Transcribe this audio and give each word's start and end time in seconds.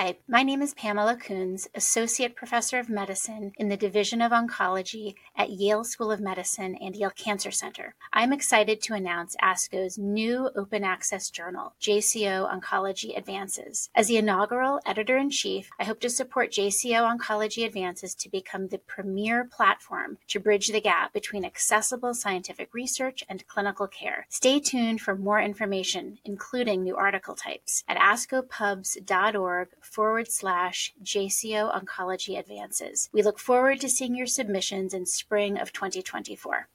Hi, 0.00 0.16
my 0.26 0.42
name 0.42 0.62
is 0.62 0.72
Pamela 0.72 1.14
Kunz, 1.14 1.68
Associate 1.74 2.34
Professor 2.34 2.78
of 2.78 2.88
Medicine 2.88 3.52
in 3.58 3.68
the 3.68 3.76
Division 3.76 4.22
of 4.22 4.32
Oncology 4.32 5.14
at 5.36 5.50
Yale 5.50 5.84
School 5.84 6.10
of 6.10 6.20
Medicine 6.20 6.74
and 6.76 6.96
Yale 6.96 7.10
Cancer 7.10 7.50
Center. 7.50 7.94
I'm 8.10 8.32
excited 8.32 8.80
to 8.80 8.94
announce 8.94 9.36
ASCO's 9.42 9.98
new 9.98 10.48
open 10.56 10.84
access 10.84 11.28
journal, 11.28 11.74
JCO 11.82 12.50
Oncology 12.50 13.14
Advances. 13.14 13.90
As 13.94 14.06
the 14.06 14.16
inaugural 14.16 14.80
editor 14.86 15.18
in 15.18 15.28
chief, 15.28 15.68
I 15.78 15.84
hope 15.84 16.00
to 16.00 16.08
support 16.08 16.52
JCO 16.52 17.18
Oncology 17.18 17.66
Advances 17.66 18.14
to 18.14 18.30
become 18.30 18.68
the 18.68 18.78
premier 18.78 19.44
platform 19.44 20.16
to 20.28 20.40
bridge 20.40 20.68
the 20.68 20.80
gap 20.80 21.12
between 21.12 21.44
accessible 21.44 22.14
scientific 22.14 22.72
research 22.72 23.22
and 23.28 23.46
clinical 23.48 23.86
care. 23.86 24.24
Stay 24.30 24.60
tuned 24.60 25.02
for 25.02 25.14
more 25.14 25.42
information, 25.42 26.20
including 26.24 26.84
new 26.84 26.96
article 26.96 27.34
types, 27.34 27.84
at 27.86 27.98
ascopubs.org 27.98 29.68
forward 29.90 30.30
slash 30.30 30.94
JCO 31.02 31.74
Oncology 31.74 32.38
Advances. 32.38 33.08
We 33.12 33.22
look 33.22 33.38
forward 33.38 33.80
to 33.80 33.88
seeing 33.88 34.14
your 34.14 34.26
submissions 34.26 34.94
in 34.94 35.06
spring 35.06 35.58
of 35.58 35.72
2024. 35.72 36.68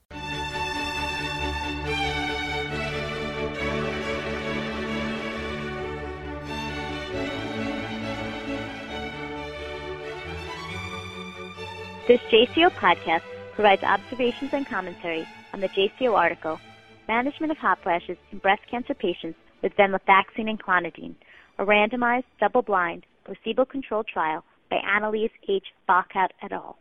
This 12.07 12.21
JCO 12.29 12.69
podcast 12.69 13.23
provides 13.53 13.81
observations 13.81 14.53
and 14.53 14.67
commentary 14.67 15.27
on 15.53 15.59
the 15.59 15.69
JCO 15.69 16.13
article, 16.15 16.59
Management 17.07 17.51
of 17.51 17.57
Hot 17.57 17.81
Flashes 17.81 18.17
in 18.31 18.37
Breast 18.37 18.61
Cancer 18.69 18.93
Patients 18.93 19.39
with 19.63 19.75
Venlafaxine 19.75 20.47
and 20.47 20.61
Clonidine, 20.61 21.15
a 21.57 21.65
randomized, 21.65 22.25
double-blind, 22.39 23.05
placebo-controlled 23.25 24.07
trial 24.07 24.43
by 24.69 24.77
Annelies 24.77 25.31
H. 25.47 25.63
Boekhout 25.87 26.29
et 26.41 26.51
al. 26.51 26.77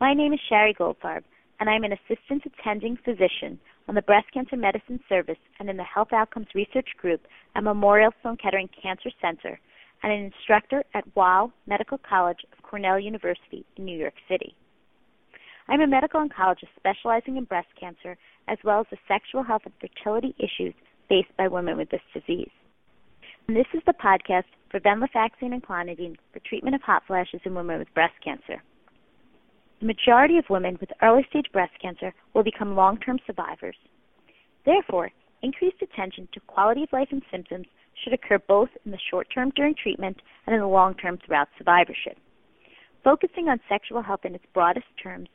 My 0.00 0.12
name 0.12 0.32
is 0.32 0.40
Shari 0.48 0.74
Goldfarb, 0.74 1.22
and 1.58 1.70
I'm 1.70 1.84
an 1.84 1.92
assistant 1.92 2.42
attending 2.44 2.98
physician 3.04 3.58
on 3.88 3.94
the 3.94 4.02
Breast 4.02 4.26
Cancer 4.32 4.56
Medicine 4.56 5.00
Service 5.08 5.38
and 5.58 5.70
in 5.70 5.76
the 5.76 5.82
Health 5.82 6.12
Outcomes 6.12 6.48
Research 6.54 6.88
Group 6.98 7.22
at 7.54 7.64
Memorial 7.64 8.12
Sloan 8.20 8.36
Kettering 8.36 8.68
Cancer 8.82 9.10
Center 9.20 9.58
and 10.02 10.12
an 10.12 10.32
instructor 10.32 10.84
at 10.94 11.04
Weill 11.14 11.52
Medical 11.66 11.98
College 11.98 12.38
of 12.52 12.62
Cornell 12.62 12.98
University 12.98 13.64
in 13.76 13.84
New 13.84 13.98
York 13.98 14.14
City. 14.28 14.54
I'm 15.68 15.80
a 15.80 15.86
medical 15.86 16.20
oncologist 16.20 16.68
specializing 16.76 17.36
in 17.36 17.44
breast 17.44 17.68
cancer 17.78 18.16
as 18.48 18.58
well 18.64 18.80
as 18.80 18.86
the 18.90 18.96
sexual 19.08 19.42
health 19.42 19.62
and 19.64 19.74
fertility 19.80 20.34
issues 20.38 20.74
faced 21.08 21.34
by 21.38 21.48
women 21.48 21.76
with 21.76 21.90
this 21.90 22.00
disease. 22.12 22.50
And 23.50 23.56
this 23.56 23.74
is 23.74 23.82
the 23.84 23.94
podcast 23.94 24.44
for 24.70 24.78
venlafaxine 24.78 25.52
and 25.52 25.60
clonidine 25.60 26.14
for 26.32 26.38
treatment 26.38 26.76
of 26.76 26.82
hot 26.82 27.02
flashes 27.08 27.40
in 27.44 27.52
women 27.52 27.80
with 27.80 27.92
breast 27.94 28.14
cancer. 28.22 28.62
The 29.80 29.86
majority 29.86 30.38
of 30.38 30.44
women 30.48 30.78
with 30.78 30.90
early 31.02 31.26
stage 31.28 31.46
breast 31.52 31.72
cancer 31.82 32.14
will 32.32 32.44
become 32.44 32.76
long 32.76 32.96
term 32.98 33.18
survivors. 33.26 33.74
Therefore, 34.64 35.10
increased 35.42 35.82
attention 35.82 36.28
to 36.32 36.38
quality 36.46 36.84
of 36.84 36.92
life 36.92 37.08
and 37.10 37.22
symptoms 37.28 37.66
should 38.04 38.12
occur 38.12 38.38
both 38.38 38.68
in 38.84 38.92
the 38.92 38.98
short 39.10 39.26
term 39.34 39.50
during 39.56 39.74
treatment 39.74 40.18
and 40.46 40.54
in 40.54 40.60
the 40.60 40.68
long 40.68 40.94
term 40.94 41.18
throughout 41.18 41.48
survivorship. 41.58 42.18
Focusing 43.02 43.48
on 43.48 43.58
sexual 43.68 44.00
health 44.00 44.24
in 44.24 44.36
its 44.36 44.46
broadest 44.54 44.86
terms, 45.02 45.28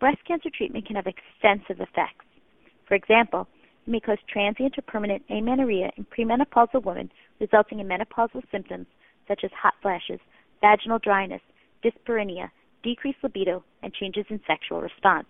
breast 0.00 0.24
cancer 0.26 0.48
treatment 0.56 0.86
can 0.86 0.96
have 0.96 1.06
extensive 1.06 1.82
effects. 1.86 2.24
For 2.86 2.94
example, 2.94 3.46
may 3.88 4.00
cause 4.00 4.18
transient 4.28 4.78
or 4.78 4.82
permanent 4.82 5.22
amenorrhea 5.30 5.90
in 5.96 6.04
premenopausal 6.06 6.84
women 6.84 7.10
resulting 7.40 7.80
in 7.80 7.88
menopausal 7.88 8.42
symptoms 8.50 8.86
such 9.26 9.40
as 9.44 9.50
hot 9.52 9.74
flashes, 9.82 10.20
vaginal 10.60 10.98
dryness, 10.98 11.42
dyspareunia, 11.84 12.50
decreased 12.82 13.18
libido, 13.22 13.62
and 13.82 13.92
changes 13.94 14.24
in 14.30 14.40
sexual 14.46 14.80
response. 14.80 15.26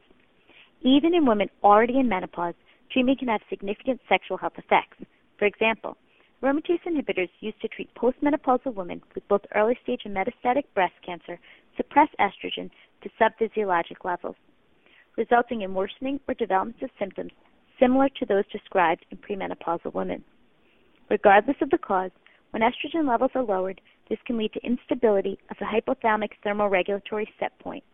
Even 0.83 1.15
in 1.15 1.27
women 1.27 1.49
already 1.63 1.99
in 1.99 2.09
menopause, 2.09 2.55
treatment 2.91 3.19
can 3.19 3.29
have 3.29 3.41
significant 3.49 4.01
sexual 4.09 4.37
health 4.37 4.53
effects. 4.57 4.97
For 5.39 5.45
example, 5.45 5.97
aromatase 6.43 6.83
inhibitors 6.87 7.31
used 7.41 7.61
to 7.61 7.69
treat 7.69 7.95
postmenopausal 7.95 8.75
women 8.75 9.03
with 9.15 9.27
both 9.29 9.43
early 9.55 9.77
stage 9.83 10.03
and 10.05 10.17
metastatic 10.17 10.65
breast 10.75 10.95
cancer 11.05 11.39
suppress 11.77 12.09
estrogen 12.21 12.71
to 13.03 13.11
subphysiologic 13.21 14.05
levels, 14.05 14.37
resulting 15.17 15.63
in 15.63 15.75
worsening 15.75 16.21
or 16.29 16.35
development 16.35 16.81
of 16.83 16.91
symptoms 16.99 17.33
similar 17.81 18.09
to 18.09 18.27
those 18.27 18.45
described 18.53 19.05
in 19.11 19.19
premenopausal 19.19 19.95
women. 19.95 20.25
Regardless 21.11 21.57
of 21.61 21.71
the 21.71 21.79
cause, 21.79 22.11
when 22.51 22.63
estrogen 22.63 23.09
levels 23.09 23.31
are 23.35 23.43
lowered, 23.43 23.81
this 24.09 24.19
can 24.27 24.39
lead 24.39 24.53
to 24.55 24.67
instability 24.67 25.39
of 25.51 25.57
the 25.59 25.67
hypothalamic 25.67 26.31
thermoregulatory 26.45 27.27
set 27.39 27.59
point, 27.59 27.85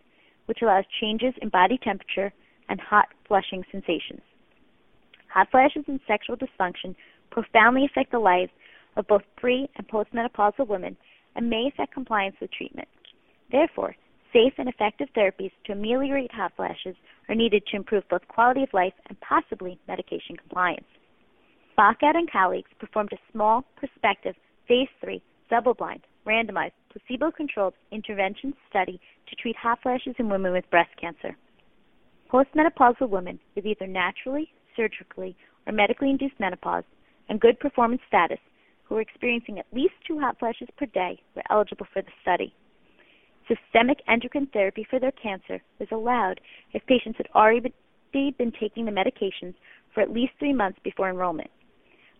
which 0.46 0.62
allows 0.62 0.84
changes 1.00 1.34
in 1.42 1.48
body 1.48 1.78
temperature 1.82 2.32
and 2.68 2.80
hot 2.80 3.08
flushing 3.26 3.64
sensations. 3.70 4.20
Hot 5.28 5.50
flashes 5.50 5.84
and 5.88 6.00
sexual 6.06 6.36
dysfunction 6.36 6.94
profoundly 7.30 7.84
affect 7.84 8.12
the 8.12 8.18
lives 8.18 8.52
of 8.96 9.06
both 9.08 9.22
pre 9.36 9.68
and 9.76 9.88
postmenopausal 9.88 10.68
women 10.68 10.96
and 11.34 11.50
may 11.50 11.66
affect 11.66 11.92
compliance 11.92 12.36
with 12.40 12.52
treatment. 12.52 12.88
Therefore, 13.50 13.96
safe 14.34 14.52
and 14.58 14.68
effective 14.68 15.08
therapies 15.16 15.52
to 15.64 15.72
ameliorate 15.72 16.32
hot 16.32 16.52
flashes 16.56 16.96
are 17.28 17.34
needed 17.34 17.62
to 17.66 17.76
improve 17.76 18.02
both 18.10 18.26
quality 18.28 18.64
of 18.64 18.74
life 18.74 18.92
and 19.08 19.18
possibly 19.20 19.78
medication 19.86 20.36
compliance. 20.36 20.84
Boekhout 21.78 22.16
and 22.16 22.30
colleagues 22.30 22.70
performed 22.78 23.12
a 23.12 23.32
small, 23.32 23.64
prospective, 23.76 24.34
phase 24.66 24.88
3, 25.00 25.22
double-blind, 25.48 26.00
randomized, 26.26 26.72
placebo-controlled 26.90 27.74
intervention 27.92 28.52
study 28.68 29.00
to 29.28 29.36
treat 29.36 29.56
hot 29.56 29.78
flashes 29.82 30.14
in 30.18 30.28
women 30.28 30.52
with 30.52 30.68
breast 30.70 30.90
cancer. 31.00 31.36
Postmenopausal 32.30 33.08
women 33.08 33.38
with 33.54 33.66
either 33.66 33.86
naturally, 33.86 34.52
surgically, 34.76 35.36
or 35.66 35.72
medically 35.72 36.10
induced 36.10 36.38
menopause 36.40 36.84
and 37.28 37.40
good 37.40 37.58
performance 37.60 38.02
status 38.08 38.38
who 38.84 38.96
were 38.96 39.00
experiencing 39.00 39.58
at 39.58 39.66
least 39.72 39.94
two 40.06 40.18
hot 40.18 40.38
flashes 40.38 40.68
per 40.76 40.86
day 40.86 41.20
were 41.36 41.42
eligible 41.50 41.86
for 41.92 42.02
the 42.02 42.10
study. 42.20 42.52
Systemic 43.48 43.98
endocrine 44.08 44.46
therapy 44.52 44.86
for 44.88 44.98
their 44.98 45.12
cancer 45.12 45.62
was 45.78 45.88
allowed 45.92 46.40
if 46.72 46.84
patients 46.86 47.18
had 47.18 47.28
already 47.34 47.72
been 48.12 48.52
taking 48.58 48.84
the 48.84 48.90
medications 48.90 49.54
for 49.92 50.00
at 50.00 50.12
least 50.12 50.32
three 50.38 50.52
months 50.52 50.78
before 50.82 51.10
enrollment. 51.10 51.50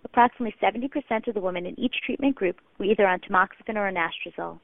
Approximately 0.05 0.55
70% 0.63 1.29
of 1.29 1.35
the 1.35 1.41
women 1.41 1.67
in 1.67 1.79
each 1.81 1.95
treatment 2.05 2.37
group 2.37 2.61
were 2.79 2.85
either 2.85 3.07
on 3.07 3.21
tamoxifen 3.21 3.77
or 3.77 3.91
anastrozole. 3.91 4.61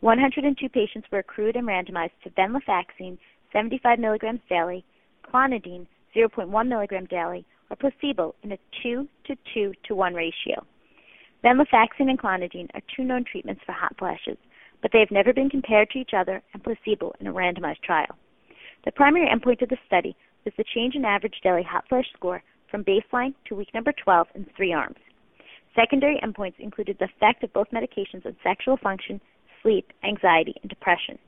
102 0.00 0.68
patients 0.68 1.06
were 1.10 1.18
accrued 1.18 1.56
and 1.56 1.66
randomized 1.66 2.10
to 2.22 2.30
venlafaxine 2.30 3.18
75 3.52 3.98
milligrams 3.98 4.40
daily, 4.48 4.84
clonidine 5.24 5.86
0.1 6.14 6.68
milligram 6.68 7.06
daily, 7.06 7.44
or 7.70 7.76
placebo 7.76 8.34
in 8.42 8.52
a 8.52 8.58
2 8.82 9.08
to 9.24 9.36
2 9.54 9.72
to 9.84 9.94
1 9.94 10.14
ratio. 10.14 10.64
Venlafaxine 11.44 12.10
and 12.10 12.18
clonidine 12.18 12.68
are 12.74 12.82
two 12.94 13.02
known 13.02 13.24
treatments 13.24 13.62
for 13.66 13.72
hot 13.72 13.96
flashes, 13.98 14.36
but 14.82 14.90
they 14.92 14.98
have 14.98 15.10
never 15.10 15.32
been 15.32 15.48
compared 15.48 15.88
to 15.90 15.98
each 15.98 16.10
other 16.14 16.42
and 16.52 16.62
placebo 16.62 17.12
in 17.20 17.26
a 17.28 17.32
randomized 17.32 17.80
trial. 17.82 18.18
The 18.84 18.92
primary 18.92 19.28
endpoint 19.28 19.62
of 19.62 19.68
the 19.68 19.78
study 19.86 20.16
was 20.44 20.52
the 20.56 20.64
change 20.74 20.96
in 20.96 21.04
average 21.04 21.40
daily 21.42 21.62
hot 21.62 21.84
flash 21.88 22.06
score 22.14 22.42
from 22.70 22.84
baseline 22.84 23.34
to 23.46 23.54
week 23.54 23.72
number 23.72 23.92
12 23.92 24.26
in 24.34 24.46
three 24.56 24.72
arms. 24.72 24.96
Secondary 25.74 26.20
endpoints 26.22 26.58
included 26.58 26.96
the 26.98 27.06
effect 27.06 27.44
of 27.44 27.52
both 27.52 27.70
medications 27.70 28.26
on 28.26 28.36
sexual 28.42 28.76
function, 28.76 29.20
sleep, 29.62 29.92
anxiety, 30.04 30.54
and 30.62 30.68
depression. 30.68 31.18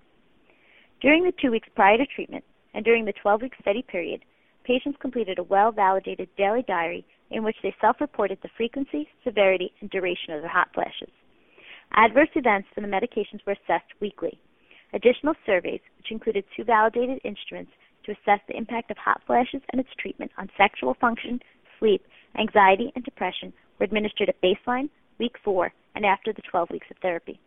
During 1.00 1.22
the 1.22 1.32
two 1.40 1.50
weeks 1.50 1.68
prior 1.74 1.96
to 1.96 2.06
treatment 2.06 2.44
and 2.74 2.84
during 2.84 3.04
the 3.04 3.12
12 3.22 3.42
week 3.42 3.54
study 3.60 3.82
period, 3.82 4.24
patients 4.64 4.98
completed 5.00 5.38
a 5.38 5.44
well 5.44 5.70
validated 5.70 6.28
daily 6.36 6.64
diary 6.66 7.06
in 7.30 7.44
which 7.44 7.56
they 7.62 7.74
self 7.80 8.00
reported 8.00 8.38
the 8.42 8.48
frequency, 8.56 9.08
severity, 9.22 9.72
and 9.80 9.90
duration 9.90 10.34
of 10.34 10.42
their 10.42 10.50
hot 10.50 10.68
flashes. 10.74 11.10
Adverse 11.96 12.30
events 12.34 12.68
from 12.74 12.82
the 12.82 12.88
medications 12.88 13.40
were 13.46 13.52
assessed 13.52 13.92
weekly. 14.00 14.38
Additional 14.92 15.34
surveys, 15.46 15.80
which 15.96 16.10
included 16.10 16.44
two 16.56 16.64
validated 16.64 17.20
instruments, 17.24 17.72
to 18.04 18.12
assess 18.12 18.40
the 18.46 18.56
impact 18.56 18.90
of 18.90 18.96
hot 18.98 19.20
flashes 19.26 19.62
and 19.70 19.80
its 19.80 19.90
treatment 19.98 20.30
on 20.36 20.50
sexual 20.58 20.94
function, 21.00 21.40
sleep, 21.78 22.02
anxiety, 22.38 22.92
and 22.94 23.04
depression 23.04 23.52
were 23.78 23.84
administered 23.84 24.28
at 24.28 24.40
baseline, 24.42 24.88
week 25.18 25.36
4, 25.44 25.72
and 25.94 26.04
after 26.04 26.32
the 26.32 26.42
12 26.42 26.70
weeks 26.70 26.86
of 26.90 26.96
therapy. 26.98 27.40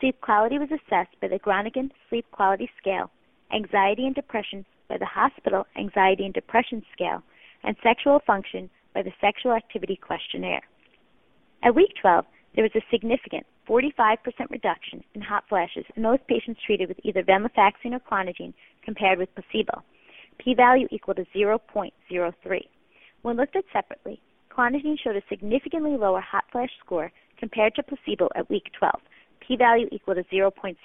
Sleep 0.00 0.20
quality 0.20 0.58
was 0.58 0.70
assessed 0.70 1.18
by 1.20 1.28
the 1.28 1.38
Groningen 1.38 1.90
Sleep 2.08 2.26
Quality 2.30 2.70
Scale, 2.78 3.10
anxiety 3.52 4.06
and 4.06 4.14
depression 4.14 4.64
by 4.88 4.98
the 4.98 5.06
Hospital 5.06 5.66
Anxiety 5.76 6.24
and 6.24 6.34
Depression 6.34 6.82
Scale, 6.92 7.22
and 7.62 7.76
sexual 7.82 8.20
function 8.26 8.68
by 8.94 9.02
the 9.02 9.12
Sexual 9.20 9.52
Activity 9.52 9.96
Questionnaire. 9.96 10.62
At 11.62 11.74
week 11.74 11.94
12, 12.00 12.26
there 12.54 12.62
was 12.64 12.74
a 12.74 12.90
significant 12.90 13.46
45% 13.68 14.18
reduction 14.50 15.02
in 15.14 15.20
hot 15.20 15.44
flashes 15.48 15.84
in 15.96 16.02
those 16.02 16.18
patients 16.28 16.60
treated 16.64 16.88
with 16.88 16.98
either 17.02 17.22
venlafaxine 17.22 17.94
or 17.94 18.00
clonidine 18.00 18.54
compared 18.84 19.18
with 19.18 19.34
placebo. 19.34 19.82
P-value 20.38 20.88
equal 20.90 21.14
to 21.14 21.24
0.03. 21.34 21.92
When 23.22 23.36
looked 23.36 23.56
at 23.56 23.64
separately, 23.72 24.20
clonidine 24.50 24.98
showed 25.02 25.16
a 25.16 25.22
significantly 25.28 25.96
lower 25.96 26.20
hot 26.20 26.44
flash 26.52 26.70
score 26.84 27.10
compared 27.38 27.74
to 27.74 27.82
placebo 27.82 28.28
at 28.36 28.48
week 28.50 28.70
12, 28.78 28.94
p-value 29.40 29.88
equal 29.90 30.14
to 30.14 30.24
0.03, 30.24 30.76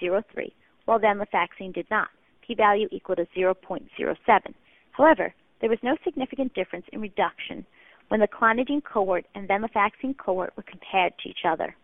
while 0.86 0.98
venlafaxine 0.98 1.72
did 1.72 1.86
not, 1.90 2.08
p-value 2.46 2.88
equal 2.90 3.16
to 3.16 3.26
0.07. 3.36 4.54
However, 4.92 5.34
there 5.60 5.70
was 5.70 5.78
no 5.82 5.96
significant 6.04 6.54
difference 6.54 6.86
in 6.92 7.00
reduction 7.00 7.64
when 8.10 8.18
the 8.18 8.26
clonidine 8.26 8.82
cohort 8.82 9.24
and 9.36 9.48
venlafaxine 9.48 10.16
cohort 10.18 10.52
were 10.56 10.64
compared 10.64 11.12
to 11.18 11.28
each 11.28 11.44
other. 11.48 11.76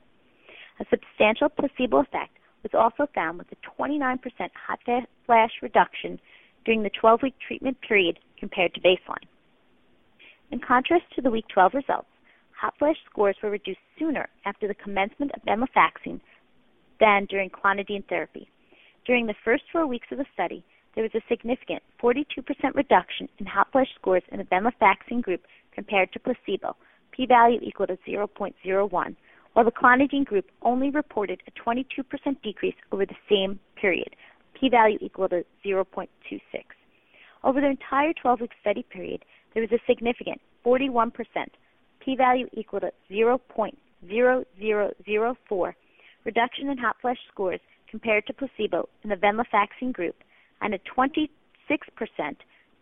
A 0.81 0.85
substantial 0.91 1.49
placebo 1.49 1.99
effect 1.99 2.37
was 2.65 2.73
also 2.75 3.09
found 3.15 3.39
with 3.39 3.47
a 3.53 3.81
29% 3.81 4.19
hot 4.67 4.81
flash 5.25 5.53
reduction 5.63 6.19
during 6.65 6.83
the 6.83 6.91
12 6.91 7.23
week 7.23 7.35
treatment 7.47 7.77
period 7.81 8.19
compared 8.39 8.75
to 8.75 8.81
baseline. 8.81 9.25
In 10.51 10.59
contrast 10.59 11.05
to 11.15 11.23
the 11.23 11.31
week 11.31 11.47
12 11.49 11.75
results, 11.75 12.09
hot 12.51 12.75
flash 12.77 12.97
scores 13.09 13.37
were 13.41 13.51
reduced 13.51 13.79
sooner 13.97 14.29
after 14.45 14.67
the 14.67 14.75
commencement 14.75 15.31
of 15.33 15.43
venlafaxine 15.43 16.21
than 16.99 17.27
during 17.27 17.51
clonidine 17.51 18.05
therapy. 18.09 18.49
During 19.07 19.27
the 19.27 19.35
first 19.45 19.63
four 19.71 19.87
weeks 19.87 20.09
of 20.11 20.19
the 20.19 20.27
study, 20.35 20.65
there 20.97 21.05
was 21.05 21.15
a 21.15 21.23
significant 21.29 21.83
42% 22.03 22.25
reduction 22.75 23.29
in 23.39 23.47
hot 23.47 23.69
flash 23.71 23.95
scores 23.95 24.23
in 24.33 24.39
the 24.39 24.45
venlafaxine 24.45 25.23
group 25.23 25.43
compared 25.87 26.13
to 26.13 26.19
placebo, 26.19 26.77
p-value 27.13 27.61
equal 27.63 27.87
to 27.87 27.97
0.01, 28.09 29.17
while 29.53 29.65
the 29.65 29.71
clonidine 29.71 30.25
group 30.25 30.47
only 30.63 30.91
reported 30.91 31.41
a 31.47 31.53
22% 31.69 31.87
decrease 32.43 32.75
over 32.93 33.07
the 33.07 33.15
same 33.31 33.61
period, 33.81 34.17
p-value 34.59 34.99
equal 35.01 35.29
to 35.29 35.45
0.26. 35.65 36.09
Over 37.45 37.61
the 37.61 37.69
entire 37.69 38.13
12-week 38.13 38.51
study 38.61 38.85
period, 38.91 39.25
there 39.55 39.63
was 39.63 39.71
a 39.73 39.79
significant 39.87 40.41
41%, 40.65 41.13
p-value 42.01 42.49
equal 42.53 42.81
to 42.81 42.91
0.0004 43.11 45.75
reduction 46.25 46.69
in 46.69 46.79
hot 46.79 46.97
flash 47.01 47.19
scores 47.33 47.61
compared 47.89 48.27
to 48.27 48.33
placebo 48.33 48.89
in 49.05 49.11
the 49.11 49.17
venlafaxine 49.17 49.93
group 49.93 50.17
and 50.61 50.75
a 50.75 50.81
26% 50.97 51.29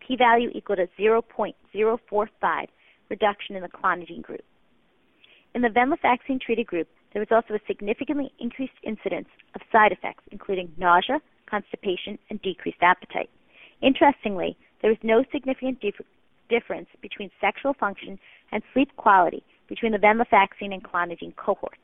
p-value 0.01 0.49
equal 0.55 0.77
to 0.77 0.89
0.045 0.99 2.67
reduction 3.11 3.57
in 3.57 3.63
the 3.63 3.69
clonidine 3.69 4.23
group. 4.23 4.45
In 5.55 5.63
the 5.63 5.69
venlafaxine 5.69 6.41
treated 6.41 6.67
group, 6.67 6.89
there 7.13 7.21
was 7.21 7.31
also 7.31 7.55
a 7.55 7.67
significantly 7.67 8.33
increased 8.41 8.73
incidence 8.83 9.29
of 9.55 9.61
side 9.71 9.93
effects, 9.93 10.25
including 10.33 10.73
nausea, 10.77 11.21
constipation, 11.49 12.19
and 12.29 12.43
decreased 12.43 12.83
appetite. 12.83 13.31
Interestingly, 13.81 14.57
there 14.83 14.91
was 14.91 14.99
no 15.03 15.25
significant 15.31 15.81
dif- 15.81 16.01
difference 16.49 16.89
between 17.01 17.31
sexual 17.41 17.75
function 17.75 18.19
and 18.53 18.63
sleep 18.73 18.95
quality 18.97 19.45
between 19.69 19.93
the 19.93 19.99
venlafaxine 19.99 20.75
and 20.75 20.83
clonidine 20.83 21.35
cohorts. 21.37 21.79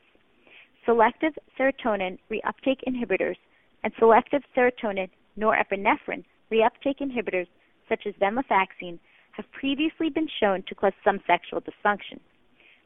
Selective 0.85 1.33
serotonin 1.57 2.17
reuptake 2.29 2.83
inhibitors 2.87 3.37
and 3.83 3.93
selective 3.97 4.43
serotonin 4.55 5.09
norepinephrine 5.37 6.23
reuptake 6.51 6.99
inhibitors, 6.99 7.47
such 7.87 8.05
as 8.05 8.13
venlafaxine, 8.15 8.99
have 9.33 9.51
previously 9.51 10.09
been 10.09 10.27
shown 10.39 10.63
to 10.67 10.75
cause 10.75 10.93
some 11.03 11.19
sexual 11.25 11.61
dysfunction. 11.61 12.19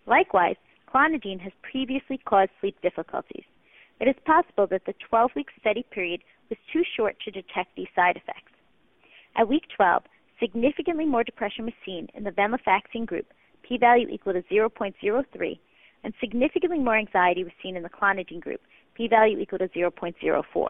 Likewise, 0.06 0.56
clonidine 0.94 1.40
has 1.40 1.52
previously 1.62 2.18
caused 2.26 2.52
sleep 2.60 2.76
difficulties. 2.82 3.44
It 4.00 4.08
is 4.08 4.16
possible 4.26 4.68
that 4.68 4.86
the 4.86 4.94
12 5.10 5.32
week 5.36 5.48
study 5.60 5.86
period 5.92 6.22
was 6.50 6.60
too 6.72 6.84
short 6.96 7.18
to 7.22 7.32
detect 7.32 7.76
these 7.76 7.88
side 7.96 8.18
effects. 8.18 8.52
At 9.36 9.48
week 9.48 9.64
12, 9.76 10.04
significantly 10.40 11.06
more 11.06 11.24
depression 11.24 11.66
was 11.66 11.74
seen 11.86 12.08
in 12.14 12.24
the 12.24 12.32
venlafaxine 12.32 13.06
group, 13.06 13.28
p 13.64 13.78
value 13.78 14.08
equal 14.10 14.34
to 14.34 14.42
0.03, 14.44 15.60
and 16.04 16.14
significantly 16.20 16.80
more 16.80 16.98
anxiety 16.98 17.44
was 17.44 17.54
seen 17.64 17.76
in 17.76 17.84
the 17.84 17.90
clonidine 17.90 18.42
group, 18.42 18.62
p 18.94 19.08
value 19.08 19.40
equal 19.40 19.60
to 19.60 19.68
0.04. 19.70 20.68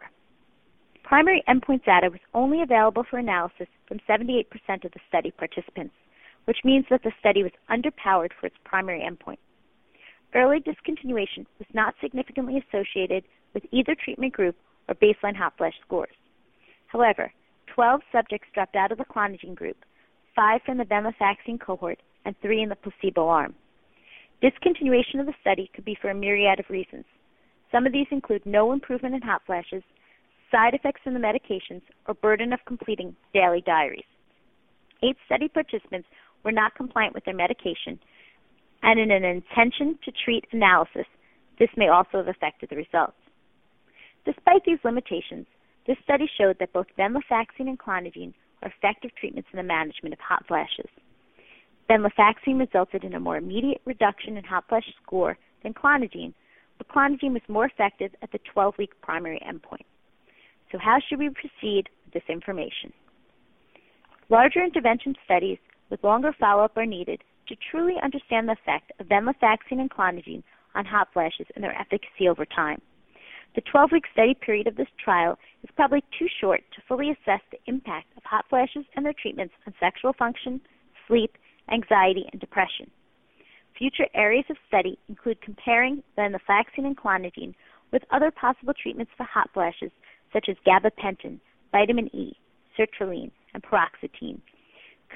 Primary 1.06 1.44
endpoint 1.48 1.84
data 1.84 2.10
was 2.10 2.18
only 2.34 2.62
available 2.62 3.04
for 3.08 3.18
analysis 3.18 3.68
from 3.86 4.00
78% 4.08 4.44
of 4.84 4.90
the 4.90 5.00
study 5.08 5.30
participants, 5.30 5.94
which 6.46 6.64
means 6.64 6.84
that 6.90 7.04
the 7.04 7.12
study 7.20 7.44
was 7.44 7.52
underpowered 7.70 8.32
for 8.40 8.46
its 8.46 8.56
primary 8.64 9.00
endpoint. 9.00 9.38
Early 10.34 10.58
discontinuation 10.58 11.46
was 11.60 11.68
not 11.72 11.94
significantly 12.00 12.60
associated 12.60 13.22
with 13.54 13.62
either 13.70 13.94
treatment 13.94 14.32
group 14.32 14.56
or 14.88 14.96
baseline 14.96 15.36
hot 15.36 15.52
flash 15.56 15.74
scores. 15.86 16.10
However, 16.88 17.32
12 17.72 18.00
subjects 18.10 18.48
dropped 18.52 18.74
out 18.74 18.90
of 18.90 18.98
the 18.98 19.04
clonidine 19.04 19.54
group, 19.54 19.76
5 20.34 20.60
from 20.66 20.76
the 20.76 20.84
venlafaxine 20.84 21.60
cohort, 21.60 22.00
and 22.24 22.34
3 22.42 22.62
in 22.62 22.68
the 22.68 22.74
placebo 22.74 23.28
arm. 23.28 23.54
Discontinuation 24.42 25.20
of 25.20 25.26
the 25.26 25.34
study 25.40 25.70
could 25.72 25.84
be 25.84 25.96
for 26.02 26.10
a 26.10 26.14
myriad 26.14 26.58
of 26.58 26.68
reasons. 26.68 27.04
Some 27.70 27.86
of 27.86 27.92
these 27.92 28.08
include 28.10 28.44
no 28.44 28.72
improvement 28.72 29.14
in 29.14 29.22
hot 29.22 29.42
flashes, 29.46 29.84
side 30.56 30.72
effects 30.72 31.02
from 31.04 31.12
the 31.12 31.20
medications, 31.20 31.82
or 32.06 32.14
burden 32.14 32.50
of 32.54 32.60
completing 32.66 33.14
daily 33.34 33.62
diaries. 33.66 34.08
Eight 35.02 35.16
study 35.26 35.48
participants 35.48 36.08
were 36.44 36.52
not 36.52 36.74
compliant 36.74 37.14
with 37.14 37.26
their 37.26 37.34
medication, 37.34 37.98
and 38.82 38.98
in 38.98 39.10
an 39.10 39.22
intention 39.22 39.98
to 40.02 40.12
treat 40.24 40.46
analysis, 40.52 41.04
this 41.58 41.68
may 41.76 41.88
also 41.88 42.18
have 42.18 42.28
affected 42.28 42.70
the 42.70 42.76
results. 42.76 43.18
Despite 44.24 44.64
these 44.64 44.78
limitations, 44.82 45.46
this 45.86 45.98
study 46.04 46.26
showed 46.38 46.56
that 46.58 46.72
both 46.72 46.86
venlafaxine 46.98 47.68
and 47.68 47.78
clonidine 47.78 48.32
are 48.62 48.72
effective 48.78 49.10
treatments 49.14 49.50
in 49.52 49.58
the 49.58 49.62
management 49.62 50.14
of 50.14 50.20
hot 50.20 50.46
flashes. 50.48 50.88
Venlafaxine 51.90 52.58
resulted 52.58 53.04
in 53.04 53.14
a 53.14 53.20
more 53.20 53.36
immediate 53.36 53.82
reduction 53.84 54.38
in 54.38 54.44
hot 54.44 54.64
flash 54.70 54.90
score 55.02 55.36
than 55.62 55.74
clonidine, 55.74 56.32
but 56.78 56.88
clonidine 56.88 57.34
was 57.34 57.42
more 57.46 57.66
effective 57.66 58.12
at 58.22 58.32
the 58.32 58.40
12 58.54 58.74
week 58.78 58.90
primary 59.02 59.40
endpoint. 59.46 59.84
So, 60.72 60.78
how 60.78 60.98
should 61.00 61.18
we 61.18 61.30
proceed 61.30 61.88
with 62.04 62.14
this 62.14 62.28
information? 62.28 62.92
Larger 64.28 64.64
intervention 64.64 65.14
studies 65.24 65.58
with 65.90 66.02
longer 66.02 66.34
follow 66.38 66.64
up 66.64 66.76
are 66.76 66.86
needed 66.86 67.22
to 67.48 67.56
truly 67.70 67.94
understand 68.02 68.48
the 68.48 68.52
effect 68.52 68.90
of 68.98 69.06
venlafaxine 69.06 69.80
and 69.80 69.90
clonidine 69.90 70.42
on 70.74 70.84
hot 70.84 71.08
flashes 71.12 71.46
and 71.54 71.62
their 71.62 71.78
efficacy 71.78 72.28
over 72.28 72.44
time. 72.44 72.80
The 73.54 73.62
12 73.62 73.90
week 73.92 74.04
study 74.12 74.34
period 74.34 74.66
of 74.66 74.76
this 74.76 74.88
trial 75.02 75.38
is 75.62 75.70
probably 75.76 76.02
too 76.18 76.26
short 76.40 76.60
to 76.74 76.82
fully 76.86 77.10
assess 77.10 77.40
the 77.50 77.58
impact 77.66 78.08
of 78.16 78.22
hot 78.24 78.44
flashes 78.50 78.84
and 78.94 79.06
their 79.06 79.14
treatments 79.14 79.54
on 79.66 79.74
sexual 79.80 80.12
function, 80.12 80.60
sleep, 81.08 81.38
anxiety, 81.72 82.26
and 82.32 82.40
depression. 82.40 82.90
Future 83.78 84.06
areas 84.14 84.44
of 84.50 84.56
study 84.68 84.98
include 85.08 85.40
comparing 85.40 86.02
venlafaxine 86.18 86.84
and 86.84 86.96
clonidine 86.96 87.54
with 87.92 88.02
other 88.10 88.30
possible 88.30 88.74
treatments 88.74 89.12
for 89.16 89.24
hot 89.24 89.48
flashes 89.54 89.90
such 90.36 90.50
as 90.50 90.56
gabapentin, 90.66 91.40
vitamin 91.72 92.14
E, 92.14 92.36
sertraline, 92.78 93.30
and 93.54 93.62
paroxetine. 93.62 94.38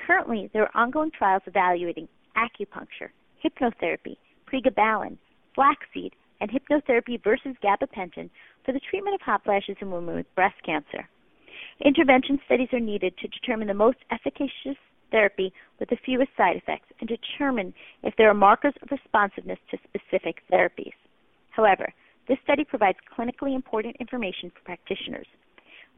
Currently, 0.06 0.48
there 0.54 0.62
are 0.62 0.82
ongoing 0.82 1.10
trials 1.10 1.42
evaluating 1.46 2.08
acupuncture, 2.38 3.10
hypnotherapy, 3.44 4.16
pregabalin, 4.50 5.18
flaxseed, 5.54 6.14
and 6.40 6.50
hypnotherapy 6.50 7.22
versus 7.22 7.54
gabapentin 7.62 8.30
for 8.64 8.72
the 8.72 8.80
treatment 8.88 9.14
of 9.14 9.20
hot 9.20 9.44
flashes 9.44 9.76
in 9.82 9.90
women 9.90 10.14
with 10.14 10.34
breast 10.34 10.56
cancer. 10.64 11.06
Intervention 11.84 12.38
studies 12.46 12.68
are 12.72 12.80
needed 12.80 13.12
to 13.18 13.28
determine 13.28 13.68
the 13.68 13.74
most 13.74 13.98
efficacious 14.10 14.78
therapy 15.10 15.52
with 15.78 15.90
the 15.90 15.98
fewest 16.06 16.30
side 16.34 16.56
effects 16.56 16.86
and 17.00 17.10
determine 17.10 17.74
if 18.04 18.14
there 18.16 18.30
are 18.30 18.34
markers 18.34 18.74
of 18.82 18.90
responsiveness 18.90 19.58
to 19.70 19.76
specific 19.84 20.36
therapies. 20.50 20.94
However, 21.50 21.92
this 22.30 22.38
study 22.44 22.62
provides 22.62 22.96
clinically 23.18 23.56
important 23.56 23.96
information 23.98 24.52
for 24.54 24.60
practitioners. 24.64 25.26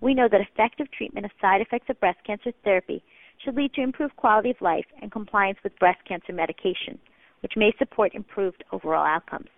We 0.01 0.15
know 0.15 0.29
that 0.33 0.41
effective 0.41 0.87
treatment 0.91 1.27
of 1.27 1.31
side 1.43 1.61
effects 1.61 1.91
of 1.91 2.01
breast 2.01 2.21
cancer 2.27 2.53
therapy 2.65 3.05
should 3.45 3.55
lead 3.55 3.75
to 3.75 3.83
improved 3.83 4.17
quality 4.17 4.49
of 4.49 4.63
life 4.63 4.87
and 5.03 5.13
compliance 5.13 5.59
with 5.63 5.79
breast 5.79 6.01
cancer 6.09 6.33
medication, 6.33 6.99
which 7.43 7.53
may 7.55 7.71
support 7.79 8.15
improved 8.15 8.65
overall 8.73 9.05
outcomes. 9.05 9.51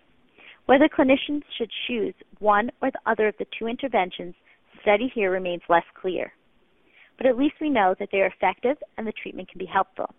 Whether 0.65 0.89
clinicians 0.89 1.43
should 1.57 1.71
choose 1.87 2.13
one 2.39 2.69
or 2.81 2.91
the 2.91 3.09
other 3.09 3.29
of 3.29 3.35
the 3.39 3.47
two 3.57 3.67
interventions 3.67 4.35
studied 4.81 5.11
here 5.15 5.31
remains 5.31 5.61
less 5.69 5.85
clear. 6.01 6.33
But 7.15 7.27
at 7.27 7.37
least 7.37 7.55
we 7.61 7.69
know 7.69 7.95
that 7.99 8.09
they 8.11 8.19
are 8.19 8.27
effective 8.27 8.75
and 8.97 9.07
the 9.07 9.13
treatment 9.13 9.49
can 9.49 9.59
be 9.59 9.65
helpful. 9.65 10.13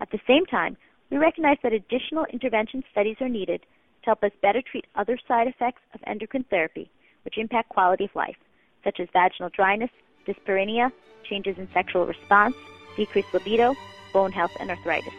At 0.00 0.12
the 0.12 0.20
same 0.28 0.46
time, 0.46 0.76
we 1.10 1.16
recognize 1.16 1.58
that 1.64 1.72
additional 1.72 2.24
intervention 2.32 2.84
studies 2.92 3.16
are 3.20 3.28
needed 3.28 3.66
to 4.02 4.06
help 4.06 4.22
us 4.22 4.32
better 4.42 4.62
treat 4.62 4.86
other 4.94 5.18
side 5.26 5.46
effects 5.46 5.82
of 5.94 6.00
endocrine 6.06 6.44
therapy, 6.50 6.90
which 7.24 7.38
impact 7.38 7.68
quality 7.68 8.04
of 8.04 8.14
life, 8.14 8.36
such 8.84 9.00
as 9.00 9.08
vaginal 9.12 9.50
dryness, 9.50 9.90
dyspareunia, 10.26 10.90
changes 11.24 11.56
in 11.58 11.68
sexual 11.72 12.06
response, 12.06 12.56
decreased 12.96 13.32
libido, 13.32 13.74
bone 14.12 14.32
health, 14.32 14.52
and 14.60 14.70
arthritis. 14.70 15.14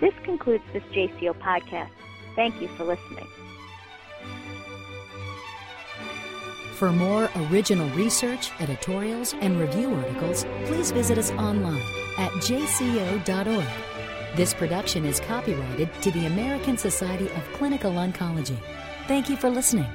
This 0.00 0.14
concludes 0.24 0.64
this 0.72 0.82
JCO 0.84 1.34
podcast. 1.34 1.90
Thank 2.36 2.60
you 2.60 2.68
for 2.68 2.84
listening. 2.84 3.26
For 6.74 6.92
more 6.92 7.28
original 7.50 7.88
research, 7.90 8.52
editorials, 8.60 9.34
and 9.40 9.58
review 9.58 9.92
articles, 9.92 10.46
please 10.66 10.92
visit 10.92 11.18
us 11.18 11.32
online 11.32 11.82
at 12.18 12.30
jco.org. 12.34 13.97
This 14.36 14.54
production 14.54 15.04
is 15.04 15.20
copyrighted 15.20 15.92
to 16.02 16.10
the 16.10 16.26
American 16.26 16.76
Society 16.76 17.28
of 17.30 17.52
Clinical 17.54 17.92
Oncology. 17.92 18.58
Thank 19.06 19.28
you 19.28 19.36
for 19.36 19.50
listening. 19.50 19.88